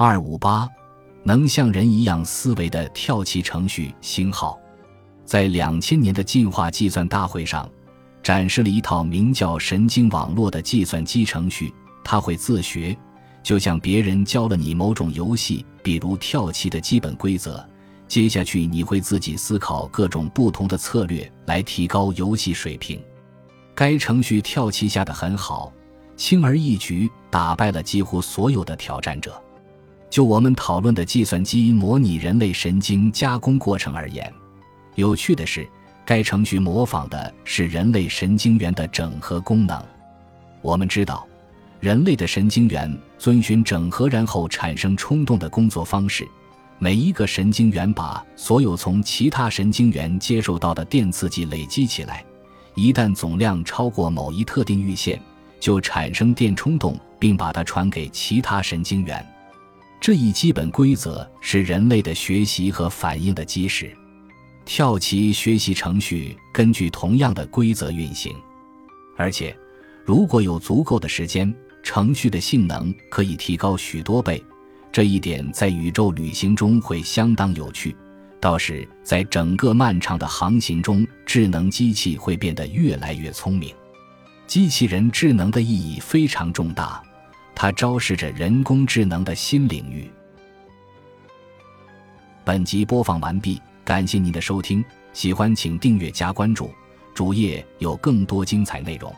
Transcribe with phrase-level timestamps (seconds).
[0.00, 0.68] 二五八，
[1.24, 4.56] 能像人一样思维的跳棋程序星号，
[5.24, 7.68] 在两千年的进化计算大会上，
[8.22, 11.74] 展示了一套名叫神经网络的计算机程序。
[12.04, 12.96] 它会自学，
[13.42, 17.68] 就像别人教了你某种游戏，比如跳棋的基本规则。
[18.06, 23.02] 接下去你会自己思考各种不同的策略来提高游戏水平。
[23.74, 25.72] 该程序跳棋下的很好，
[26.16, 29.42] 轻而易举打败了几乎所有的挑战者。
[30.10, 34.32] 就我们讨论的计算机模拟人类神经加工过程而言，
[34.94, 35.68] 有趣的是，
[36.04, 39.82] 该程序模仿的是人类神经元的整合功能。
[40.62, 41.26] 我们知道。
[41.80, 46.26] 人类的神经元遵循整合然后产生冲动的工作方式，
[46.80, 52.24] 每一个神经元把所有从其他神经元接受到的电刺激累积起来，
[52.74, 55.20] 一旦总量超过某一特定阈限，
[55.60, 59.24] 就产生电冲动，并把它传给其他神经元。
[60.00, 63.90] 这一基本规则是人类的学习和反应的基石。
[64.64, 68.34] 跳棋学习程序根据同样的规则运行，
[69.16, 69.56] 而且
[70.04, 71.54] 如果有足够的时间。
[71.80, 74.44] 程序的性能可以提高许多倍，
[74.92, 77.96] 这一点在宇宙旅行中会相当有趣。
[78.40, 83.74] 倒是在整个漫长的航行中，智能机器会变得越来越聪明。
[84.46, 87.02] 机器人智能的意义非常重大，
[87.60, 90.08] 它昭示着人工智能的新领域。
[92.44, 96.70] 本集播放完毕，感谢您的收听，喜欢请订阅加关注，
[97.12, 99.12] 主页有更多精彩内容。